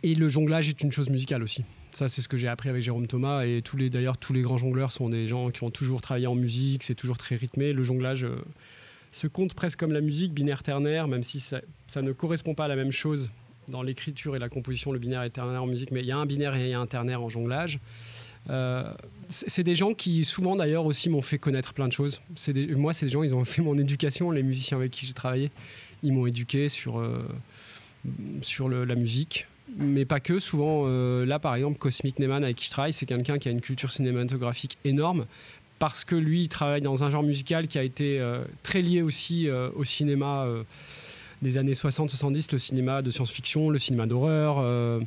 [0.04, 1.64] Et le jonglage est une chose musicale aussi.
[1.94, 3.44] Ça, c'est ce que j'ai appris avec Jérôme Thomas.
[3.46, 6.28] Et tous les, d'ailleurs, tous les grands jongleurs sont des gens qui ont toujours travaillé
[6.28, 6.84] en musique.
[6.84, 7.74] C'est toujours très rythmé.
[7.74, 8.36] Le jonglage, euh,
[9.12, 12.68] se compte presque comme la musique binaire ternaire, même si ça ne correspond pas à
[12.68, 13.30] la même chose
[13.67, 16.17] dans l'écriture et la composition, le binaire et ternaire en musique, mais il y a
[16.17, 17.80] un binaire et il y a un ternaire en jonglage.
[18.50, 18.84] Euh,
[19.30, 22.21] c'est des gens qui souvent d'ailleurs aussi m'ont fait connaître plein de choses.
[22.76, 25.52] Moi, c'est des gens, ils ont fait mon éducation, les musiciens avec qui j'ai travaillé.
[26.04, 27.21] Ils m'ont éduqué sur, euh,
[28.41, 29.45] sur la musique,
[29.78, 30.39] mais pas que.
[30.39, 33.52] Souvent, euh, là par exemple, Cosmic Neyman avec qui je travaille, c'est quelqu'un qui a
[33.52, 35.26] une culture cinématographique énorme
[35.78, 38.21] parce que lui, il travaille dans un genre musical qui a été
[38.62, 40.45] très lié aussi au cinéma
[41.42, 44.58] des années 60-70, le cinéma de science-fiction, le cinéma d'horreur.
[44.60, 45.00] Euh,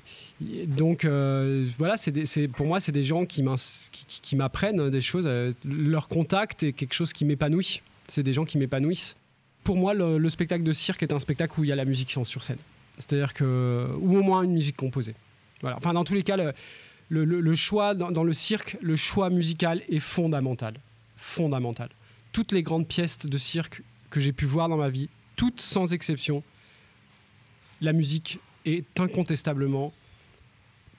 [0.68, 3.42] donc euh, voilà, c'est pour moi, c'est des gens qui
[4.36, 5.26] m'apprennent des choses.
[5.26, 7.80] Euh, leur contact est quelque chose qui m'épanouit.
[8.08, 9.16] C'est des gens qui m'épanouissent.
[9.62, 12.10] Pour moi, le, spectacle de cirque est un spectacle où il y a la musique
[12.10, 12.58] sur scène.
[12.96, 15.14] C'est-à-dire que, ou au moins une musique composée.
[15.62, 16.36] Enfin, dans tous les cas,
[17.08, 20.74] le, choix dans, le cirque, le choix musical est fondamental.
[21.16, 21.88] Fondamental.
[22.32, 25.92] Toutes les grandes pièces de cirque que j'ai pu voir dans ma vie toutes sans
[25.92, 26.42] exception,
[27.80, 29.92] la musique est incontestablement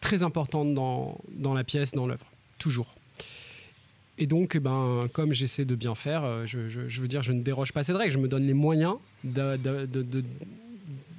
[0.01, 2.25] très importante dans, dans la pièce, dans l'œuvre,
[2.59, 2.93] toujours.
[4.17, 7.41] Et donc, eh ben, comme j'essaie de bien faire, euh, je, veux dire, je ne
[7.41, 10.23] déroge pas cette règle, je me donne les moyens de, de,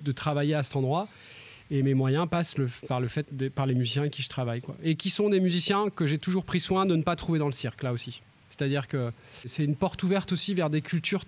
[0.04, 1.06] de, travailler à cet endroit.
[1.70, 4.60] Et mes moyens passent le, par le fait par les musiciens qui je travaille.
[4.60, 4.76] Quoi.
[4.84, 7.48] Et qui sont des musiciens que j'ai toujours pris soin de ne pas trouver dans
[7.48, 8.22] le cirque, là aussi.
[8.48, 9.10] C'est-à-dire que
[9.44, 11.24] c'est une porte ouverte aussi vers des cultures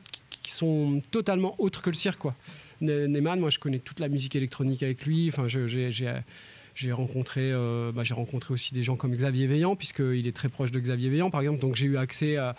[0.49, 2.21] qui sont totalement autres que le cirque.
[2.21, 2.35] Quoi.
[2.81, 5.29] Neyman, moi je connais toute la musique électronique avec lui.
[5.29, 10.49] Enfin, j'ai rencontré, euh, bah, rencontré aussi des gens comme Xavier Veillant, puisqu'il est très
[10.49, 11.61] proche de Xavier Veillant, par exemple.
[11.61, 12.55] Donc j'ai eu accès à,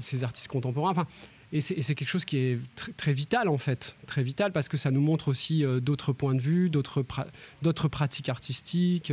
[0.00, 0.90] ces artistes contemporains.
[0.90, 1.06] Enfin,
[1.52, 2.58] et c'est quelque chose qui est
[2.96, 3.94] très, vital, en fait.
[4.06, 8.28] Très vital, parce que ça nous montre aussi euh, d'autres points de vue, d'autres pratiques
[8.28, 9.12] artistiques,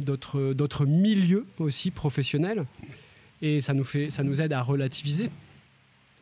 [0.00, 2.66] d'autres milieux aussi professionnels.
[3.40, 5.30] Et ça nous aide à relativiser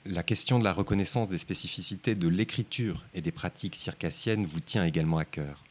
[0.09, 4.85] la question de la reconnaissance des spécificités de l'écriture et des pratiques circassiennes vous tient
[4.85, 5.63] également à cœur.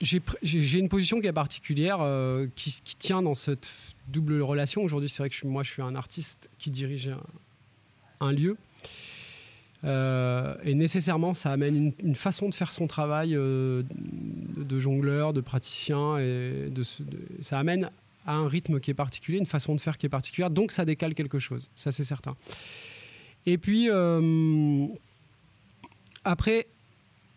[0.00, 3.66] J'ai une position qui est particulière, euh, qui, tient dans cette
[4.08, 4.82] double relation.
[4.82, 7.10] Aujourd'hui, c'est vrai que moi, je suis un artiste qui dirige
[8.20, 8.56] un, lieu.
[9.84, 13.82] Euh, et nécessairement, ça amène une, façon de faire son travail euh,
[14.56, 16.18] de, jongleur, de praticien.
[16.18, 16.70] Et
[17.40, 17.88] ça amène
[18.26, 20.50] à un rythme qui est particulier, une façon de faire qui est particulière.
[20.50, 21.68] Donc, ça décale quelque chose.
[21.76, 22.34] Ça, c'est certain.
[23.46, 24.86] Et puis, euh,
[26.24, 26.66] après,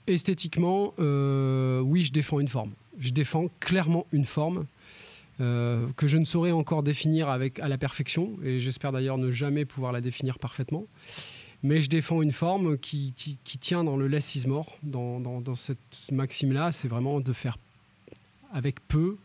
[0.08, 2.72] esthétiquement, euh, oui, je défends une forme.
[3.00, 4.65] Je défends clairement une forme
[5.41, 9.32] euh, que je ne saurais encore définir avec, à la perfection, et j'espère d'ailleurs ne
[9.32, 10.86] jamais pouvoir la définir parfaitement.
[11.63, 13.13] Mais je défends une forme qui,
[13.60, 15.78] tient dans le less is more, dans, cette
[16.12, 17.58] maxime-là, c'est vraiment de faire
[18.54, 19.17] avec peu,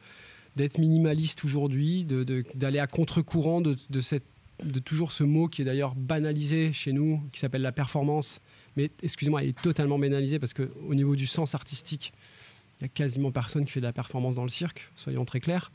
[0.57, 2.07] d'être minimaliste aujourd'hui,
[2.55, 4.25] d'aller à contre-courant de, de cette
[4.65, 8.41] de toujours ce mot qui est d'ailleurs banalisé chez nous, qui s'appelle la performance.
[8.77, 12.13] Mais excusez-moi, il est totalement banalisé parce qu'au niveau du sens artistique,
[12.81, 15.41] il n'y a quasiment personne qui fait de la performance dans le cirque, soyons très
[15.41, 15.71] clairs.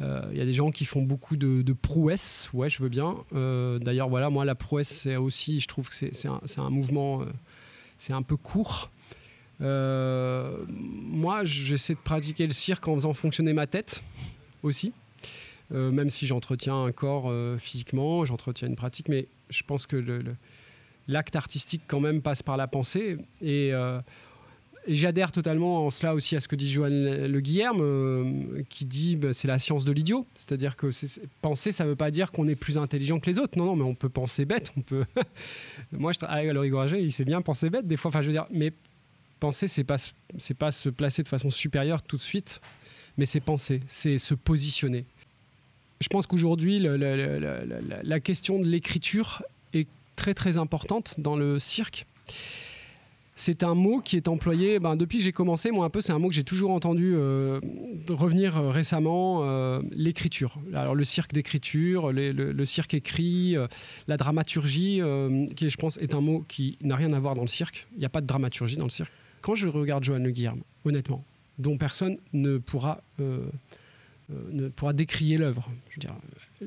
[0.00, 3.14] Euh, il y a des gens qui font beaucoup de, prouesses, ouais, je veux bien.
[3.34, 6.28] Euh, d'ailleurs, voilà, moi, la prouesse, c'est aussi, je trouve que c'est
[6.58, 7.26] un, mouvement, euh,
[7.98, 8.90] c'est un peu court.
[9.60, 14.02] moi, j'essaie de pratiquer le cirque en faisant fonctionner ma tête
[14.62, 14.92] aussi.
[15.74, 20.22] Euh, même si j'entretiens un corps euh, physiquement, j'entretiens une pratique, mais je pense que
[21.08, 23.16] l'acte artistique quand même passe par la pensée.
[23.40, 23.98] Et, euh,
[24.86, 29.32] j'adhère totalement en cela aussi à ce que dit Johan Le Guillerme, qui dit bah,
[29.32, 30.26] c'est la science de l'idiot.
[30.36, 30.90] C'est-à-dire que
[31.40, 33.56] penser, ça ne veut pas dire qu'on est plus intelligent que les autres.
[33.56, 34.72] Non, non, mais on peut penser bête.
[35.92, 38.10] Moi, je travaille avec Laurie il sait bien penser bête des fois.
[38.10, 38.72] Enfin, je veux dire, mais
[39.40, 39.96] penser, c'est pas,
[40.58, 42.60] pas se placer de façon supérieure tout de suite,
[43.16, 45.04] mais c'est penser, c'est se positionner
[46.02, 52.06] je pense qu'aujourd'hui, la, question de l'écriture est très très importante dans le cirque.
[53.34, 55.70] C'est un mot qui est employé ben, depuis que j'ai commencé.
[55.70, 57.58] Moi, un peu, c'est un mot que j'ai toujours entendu euh,
[58.08, 59.40] revenir récemment.
[59.42, 60.54] Euh, l'écriture.
[60.74, 63.66] Alors, le cirque d'écriture, le, cirque écrit, euh,
[64.06, 65.00] la dramaturgie,
[65.56, 67.86] qui, je pense, est un mot qui n'a rien à voir dans le cirque.
[67.94, 69.12] Il n'y a pas de dramaturgie dans le cirque.
[69.40, 71.24] Quand je regarde Johan Le Guillerme, honnêtement,
[71.58, 73.38] dont personne ne pourra euh,
[74.52, 75.68] ne pourra décrier l'œuvre.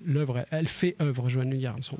[0.05, 1.97] L'œuvre, elle fait œuvre, Joanne Le œuvre.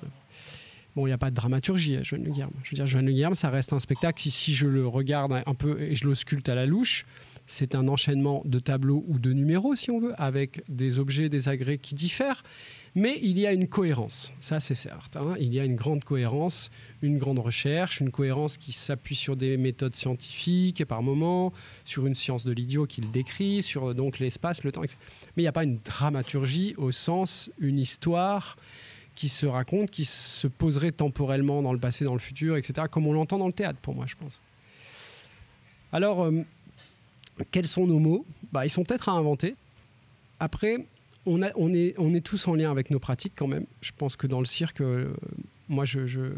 [0.95, 2.53] Bon, il n'y a pas de dramaturgie à Joanne Le Guillerme.
[2.63, 5.53] Je veux dire, Joanne Le Guillerme, ça reste un spectacle si je le regarde un
[5.53, 7.05] peu et je l'ausculte à la louche,
[7.47, 11.49] c'est un enchaînement de tableaux ou de numéros, si on veut, avec des objets, des
[11.49, 12.43] agrès qui diffèrent.
[12.97, 15.35] Mais il y a une cohérence, ça c'est certain.
[15.37, 19.57] Il y a une grande cohérence, une grande recherche, une cohérence qui s'appuie sur des
[19.57, 21.51] méthodes scientifiques et par moments,
[21.85, 24.97] sur une science de l'idiot qu'il décrit, sur donc l'espace, le temps, etc.
[25.35, 28.55] Mais il n'y a pas une dramaturgie au sens une histoire
[29.15, 33.07] qui se raconte, qui se poserait temporellement dans le passé, dans le futur, etc., comme
[33.07, 34.39] on l'entend dans le théâtre, pour moi, je pense.
[35.91, 36.43] Alors, euh,
[37.51, 38.25] quels sont nos mots?
[38.51, 39.55] Bah, Ils sont peut-être à inventer.
[40.39, 40.77] Après,
[41.25, 43.65] on, est, tous en lien avec nos pratiques quand même.
[43.81, 45.13] Je pense que dans le cirque, euh,
[45.69, 46.31] moi, je,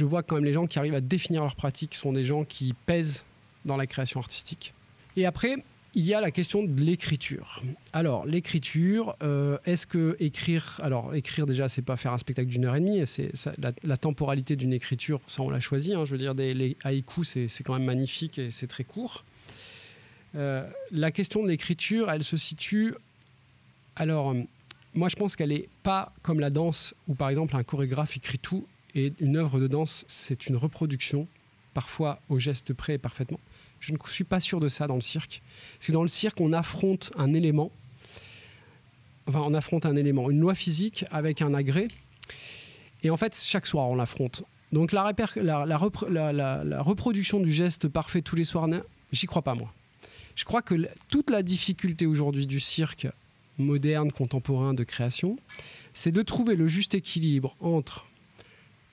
[0.00, 2.74] vois quand même les gens qui arrivent à définir leurs pratiques sont des gens qui
[2.86, 3.24] pèsent
[3.64, 4.74] dans la création artistique.
[5.16, 5.56] Et après,
[5.94, 7.62] il y a la question de l'écriture.
[7.92, 10.80] Alors, l'écriture, euh, est-ce que écrire.
[10.82, 13.06] Alors, écrire déjà, c'est pas faire un spectacle d'une heure et demie.
[13.06, 15.94] C'est la, la, temporalité d'une écriture, ça, on l'a choisi.
[15.94, 19.24] Hein, je veux dire, des, les haïkus, c'est quand même magnifique et c'est très court.
[20.36, 22.94] Euh, la question de l'écriture, elle se situe.
[23.96, 24.34] Alors,
[24.94, 28.38] moi, je pense qu'elle n'est pas comme la danse, où par exemple un chorégraphe écrit
[28.38, 31.26] tout et une œuvre de danse, c'est une reproduction,
[31.74, 33.40] parfois au geste près parfaitement.
[33.80, 35.42] Je ne suis pas sûr de ça dans le cirque.
[35.74, 37.70] Parce que dans le cirque, on affronte un élément,
[39.26, 41.88] enfin, on affronte un élément, une loi physique avec un agrès.
[43.02, 44.42] Et en fait, chaque soir, on l'affronte.
[44.72, 48.68] Donc la, la, reproduction du geste parfait tous les soirs,
[49.12, 49.72] j'y crois pas, moi.
[50.34, 50.74] Je crois que
[51.10, 53.06] toute la difficulté aujourd'hui du cirque
[53.58, 55.38] moderne, contemporain de création,
[55.94, 58.06] c'est de trouver le juste équilibre entre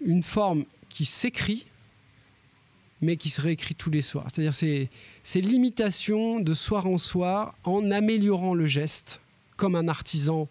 [0.06, 1.66] une forme qui s'écrit
[3.02, 4.28] mais qui se réécrit tous les soirs.
[4.32, 4.88] C'est-à-dire c'est,
[5.24, 9.20] c'est l'imitation de soir en soir en améliorant le geste,
[9.58, 10.48] comme un artisan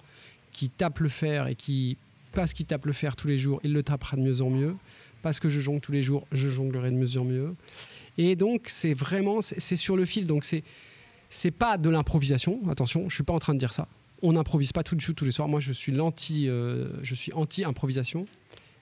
[0.53, 1.96] qui tape le fer et qui,
[2.33, 4.75] parce qu'il tape le fer tous les jours, il le tapera de mieux en mieux.
[5.23, 7.55] Parce que je jongle tous les jours, je jonglerai de mieux en mieux.
[8.18, 10.27] Et donc c'est vraiment, c'est, sur le fil.
[10.27, 10.64] Donc c'est,
[11.29, 12.59] c'est pas de l'improvisation.
[12.70, 13.87] Attention, je suis pas en train de dire ça.
[14.22, 15.48] On n'improvise pas tout de suite tous les soirs.
[15.48, 18.26] Moi, je suis euh, je suis anti improvisation.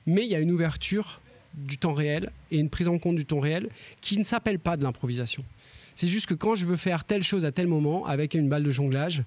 [0.06, 1.20] Mais il y a une ouverture
[1.54, 3.68] du temps réel et une prise en compte du temps réel
[4.00, 5.44] qui ne s'appelle pas de l'improvisation.
[5.94, 8.62] C'est juste que quand je veux faire telle chose à tel moment avec une balle
[8.62, 9.22] de jonglage,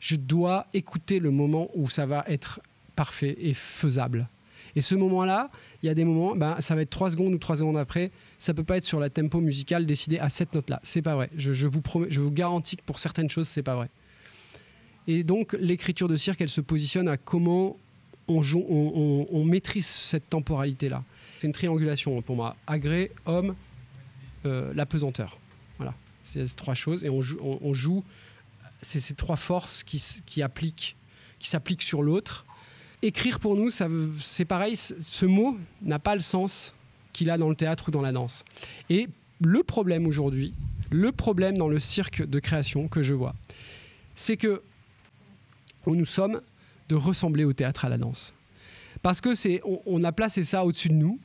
[0.00, 2.60] je dois écouter le moment où ça va être
[2.96, 4.28] parfait et faisable.
[4.74, 5.48] Et ce moment-là,
[5.82, 8.10] il y a des moments, ben, ça va être trois secondes ou trois secondes après.
[8.38, 10.80] Ça peut pas être sur la tempo musicale décidé à cette note-là.
[10.82, 11.30] C'est pas vrai.
[11.36, 13.88] Je, vous promets, je vous garantis que pour certaines choses, c'est pas vrai.
[15.08, 17.76] Et donc, l'écriture de cirque, elle se positionne à comment
[18.28, 21.02] on, maîtrise cette temporalité-là
[21.42, 22.54] c'est une triangulation pour moi.
[22.68, 23.56] Agré, homme,
[24.46, 25.36] euh, la pesanteur.
[25.76, 25.92] Voilà,
[26.32, 27.02] c'est ces trois choses.
[27.02, 27.20] Et on
[27.74, 28.04] joue,
[28.80, 30.40] c'est ces trois forces qui, qui
[31.40, 32.46] qui s'appliquent sur l'autre.
[33.02, 33.70] Écrire pour nous,
[34.20, 34.76] c'est pareil.
[34.76, 36.72] Ce mot n'a pas le sens
[37.12, 38.44] qu'il a dans le théâtre ou dans la danse.
[38.88, 39.08] Et
[39.40, 40.54] le problème aujourd'hui,
[40.92, 43.34] le problème dans le cirque de création que je vois,
[44.14, 44.62] c'est que
[45.90, 46.40] nous sommes
[46.88, 48.32] de ressembler au théâtre à la danse.
[49.02, 51.18] Parce que c'est, on a placé ça au-dessus de nous,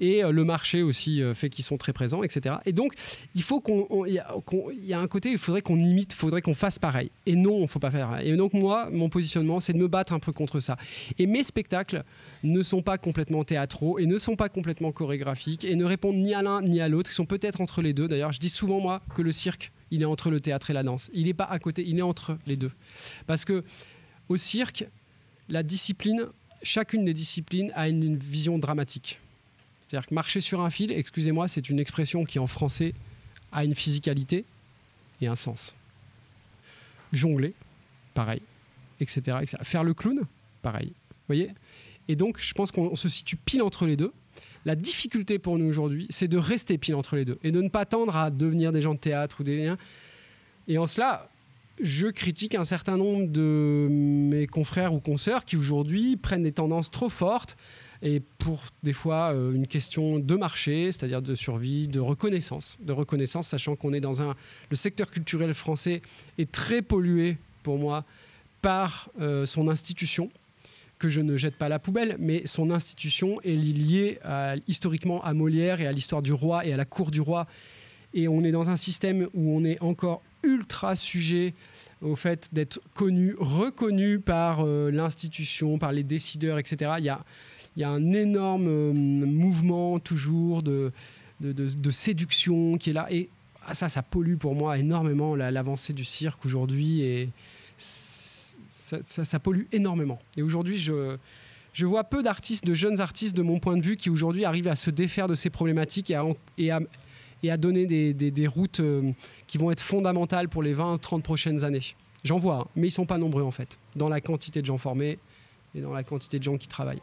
[0.00, 2.56] et euh, le marché aussi euh, fait qu'ils sont très présents, etc.
[2.66, 2.94] Et donc,
[3.34, 6.54] il faut qu'on, il y, a un côté, il faudrait qu'on imite, il faudrait qu'on
[6.54, 7.10] fasse pareil.
[7.26, 8.20] Et non, il ne faut pas faire.
[8.24, 10.76] Et donc moi, mon positionnement, c'est de me battre un peu contre ça.
[11.18, 12.02] Et mes spectacles
[12.42, 16.34] ne sont pas complètement théâtraux et ne sont pas complètement chorégraphiques et ne répondent ni
[16.34, 17.10] à l'un ni à l'autre.
[17.10, 18.08] Ils sont peut-être entre les deux.
[18.08, 20.82] D'ailleurs, je dis souvent moi que le cirque, il est entre le théâtre et la
[20.82, 21.10] danse.
[21.12, 22.72] Il n'est pas à côté, il est entre les deux.
[23.26, 23.64] Parce que
[24.28, 24.86] au cirque,
[25.48, 26.26] la discipline,
[26.62, 29.18] chacune des disciplines a une vision dramatique.
[29.86, 32.94] C'est-à-dire que marcher sur un fil, excusez-moi, c'est une expression qui en français
[33.50, 34.44] a une physicalité
[35.20, 35.74] et un sens.
[37.12, 37.54] Jongler,
[38.14, 38.40] pareil,
[39.00, 40.20] etc., Faire le clown,
[40.62, 40.88] pareil.
[40.88, 41.50] Vous voyez?
[42.06, 44.12] Et donc, je pense qu'on se situe pile entre les deux.
[44.66, 47.68] La difficulté pour nous aujourd'hui, c'est de rester pile entre les deux et de ne
[47.68, 49.78] pas tendre à devenir des gens de théâtre ou des liens.
[50.68, 51.28] Et en cela,
[51.82, 56.90] je critique un certain nombre de mes confrères ou consoeurs qui aujourd'hui prennent des tendances
[56.90, 57.56] trop fortes
[58.02, 62.92] et pour des fois euh, une question de marché, c'est-à-dire de survie, de reconnaissance, de
[62.92, 64.34] reconnaissance, sachant qu'on est dans un
[64.70, 66.00] le secteur culturel français
[66.38, 68.04] est très pollué pour moi
[68.62, 70.30] par euh, son institution
[71.00, 74.20] que je ne jette pas à la poubelle, mais son institution est liée
[74.68, 77.48] historiquement à Molière et à l'histoire du roi et à la cour du roi.
[78.14, 81.54] Et on est dans un système où on est encore ultra sujet
[82.02, 86.92] au fait d'être connu, reconnu par euh, l'institution, par les décideurs, etc.
[86.98, 87.08] Il y
[87.84, 90.92] a, un énorme euh, mouvement toujours de,
[91.90, 93.06] séduction qui est là.
[93.10, 93.28] Et
[93.72, 97.02] ça, ça pollue pour moi énormément l'avancée du cirque aujourd'hui.
[99.02, 100.20] Ça, pollue énormément.
[100.36, 101.16] Et aujourd'hui, je,
[101.72, 104.68] je vois peu d'artistes, de jeunes artistes, de mon point de vue, qui aujourd'hui arrivent
[104.68, 106.24] à se défaire de ces problématiques et à,
[106.58, 106.80] et à,
[107.42, 109.12] et à donner des, des, routes euh,
[109.46, 111.82] qui vont être fondamentales pour les 20-30 prochaines années.
[112.24, 114.66] J'en vois, hein, mais ils ne sont pas nombreux en fait, dans la quantité de
[114.66, 115.18] gens formés
[115.74, 117.02] et dans la quantité de gens qui travaillent.